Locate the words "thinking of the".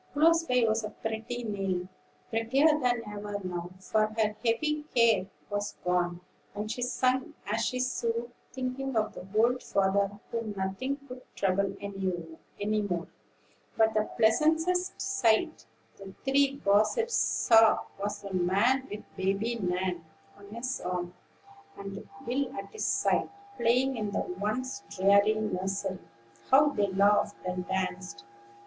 8.51-9.27